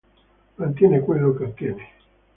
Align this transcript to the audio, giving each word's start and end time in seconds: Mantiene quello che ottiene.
Mantiene 0.57 0.99
quello 1.01 1.35
che 1.35 1.43
ottiene. 1.43 1.89